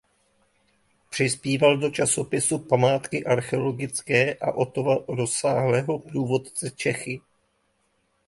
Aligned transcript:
Přispíval 1.09 1.77
do 1.77 1.89
časopisu 1.89 2.59
"Památky 2.59 3.25
archeologické" 3.25 4.35
a 4.35 4.51
Ottova 4.51 4.95
rozsáhlého 5.07 5.99
průvodce 5.99 6.69
"Čechy". 6.71 7.21